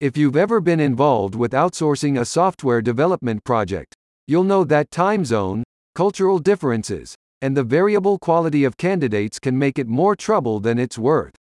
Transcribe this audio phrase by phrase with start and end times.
[0.00, 3.94] If you've ever been involved with outsourcing a software development project,
[4.26, 5.62] you'll know that time zone,
[5.94, 10.96] cultural differences, and the variable quality of candidates can make it more trouble than it's
[10.96, 11.34] worth.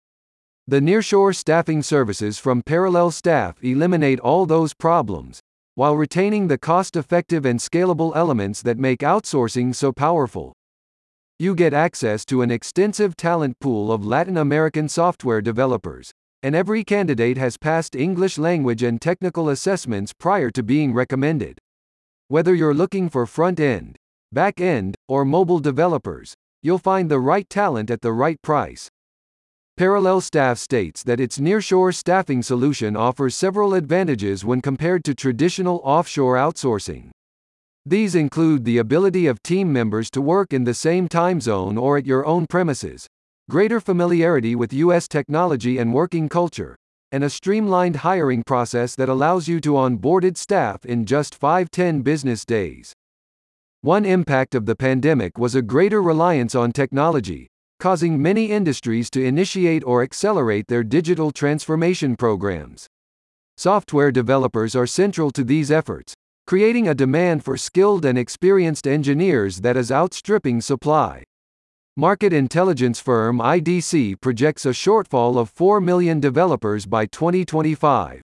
[0.67, 5.39] The nearshore staffing services from Parallel Staff eliminate all those problems,
[5.75, 10.51] while retaining the cost effective and scalable elements that make outsourcing so powerful.
[11.39, 16.11] You get access to an extensive talent pool of Latin American software developers,
[16.43, 21.57] and every candidate has passed English language and technical assessments prior to being recommended.
[22.27, 23.97] Whether you're looking for front end,
[24.31, 28.89] back end, or mobile developers, you'll find the right talent at the right price.
[29.77, 35.79] Parallel Staff states that its nearshore staffing solution offers several advantages when compared to traditional
[35.83, 37.11] offshore outsourcing.
[37.85, 41.97] These include the ability of team members to work in the same time zone or
[41.97, 43.07] at your own premises,
[43.49, 45.07] greater familiarity with U.S.
[45.07, 46.75] technology and working culture,
[47.11, 52.45] and a streamlined hiring process that allows you to onboarded staff in just 5-10 business
[52.45, 52.93] days.
[53.81, 57.47] One impact of the pandemic was a greater reliance on technology,
[57.79, 62.85] causing many industries to initiate or accelerate their digital transformation programs.
[63.57, 66.13] Software developers are central to these efforts,
[66.45, 71.23] creating a demand for skilled and experienced engineers that is outstripping supply.
[71.99, 78.21] Market intelligence firm IDC projects a shortfall of 4 million developers by 2025.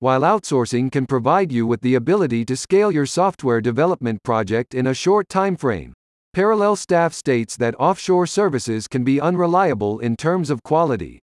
[0.00, 4.86] While outsourcing can provide you with the ability to scale your software development project in
[4.88, 5.94] a short time frame,
[6.34, 11.18] Parallel staff states that offshore services can be unreliable in terms of quality.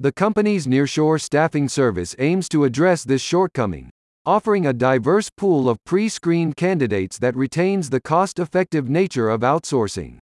[0.00, 3.90] The company's nearshore staffing service aims to address this shortcoming,
[4.24, 10.20] offering a diverse pool of pre-screened candidates that retains the cost-effective nature of outsourcing.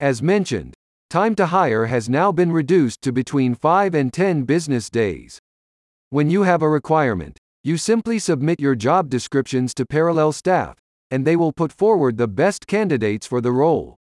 [0.00, 0.72] As mentioned,
[1.10, 5.38] time to hire has now been reduced to between 5 and 10 business days.
[6.08, 10.78] When you have a requirement, you simply submit your job descriptions to Parallel staff,
[11.10, 13.96] and they will put forward the best candidates for the role.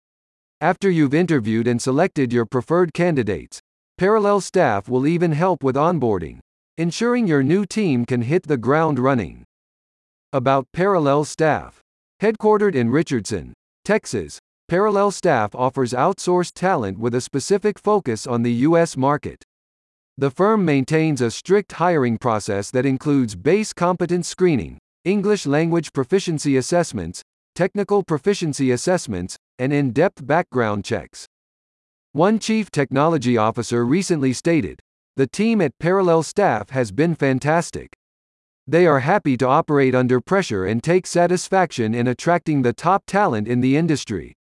[0.61, 3.61] After you've interviewed and selected your preferred candidates,
[3.97, 6.41] Parallel staff will even help with onboarding,
[6.77, 9.45] ensuring your new team can hit the ground running.
[10.33, 11.79] About Parallel Staff.
[12.21, 13.53] Headquartered in Richardson,
[13.85, 18.97] Texas, Parallel Staff offers outsourced talent with a specific focus on the U.S.
[18.97, 19.45] market.
[20.17, 26.57] The firm maintains a strict hiring process that includes base competence screening, English language proficiency
[26.57, 27.23] assessments,
[27.55, 31.27] technical proficiency assessments, and in-depth background checks.
[32.13, 34.81] One chief technology officer recently stated,
[35.17, 37.93] the team at Parallel Staff has been fantastic.
[38.67, 43.47] They are happy to operate under pressure and take satisfaction in attracting the top talent
[43.47, 44.35] in the industry.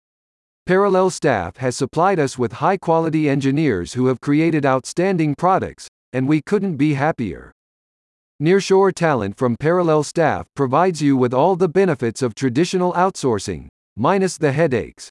[0.67, 6.27] Parallel Staff has supplied us with high quality engineers who have created outstanding products, and
[6.27, 7.51] we couldn't be happier.
[8.41, 14.37] Nearshore talent from Parallel Staff provides you with all the benefits of traditional outsourcing, minus
[14.37, 15.09] the headaches.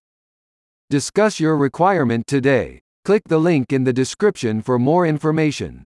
[0.89, 2.81] Discuss your requirement today.
[3.05, 5.85] Click the link in the description for more information.